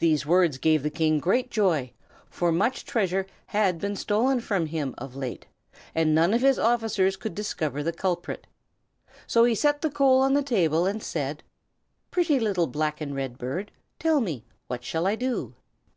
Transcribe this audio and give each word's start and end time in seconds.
These 0.00 0.26
words 0.26 0.58
gave 0.58 0.82
the 0.82 0.90
King 0.90 1.20
great 1.20 1.52
joy, 1.52 1.92
for 2.28 2.50
much 2.50 2.84
treasure 2.84 3.26
had 3.46 3.78
been 3.78 3.94
stolen 3.94 4.40
from 4.40 4.66
him 4.66 4.92
of 4.98 5.14
late, 5.14 5.46
and 5.94 6.12
none 6.12 6.34
of 6.34 6.40
his 6.40 6.58
officers 6.58 7.14
could 7.16 7.32
discover 7.32 7.80
the 7.84 7.92
culprit. 7.92 8.48
So 9.28 9.44
he 9.44 9.54
set 9.54 9.82
the 9.82 9.88
coal 9.90 10.20
on 10.20 10.34
the 10.34 10.42
table, 10.42 10.84
and 10.84 11.00
said: 11.00 11.44
"Pretty 12.10 12.40
little 12.40 12.66
black 12.66 13.00
and 13.00 13.14
red 13.14 13.38
bird, 13.38 13.70
tell 14.00 14.20
me, 14.20 14.44
what 14.66 14.82
shall 14.82 15.06
I 15.06 15.14
do?" 15.14 15.54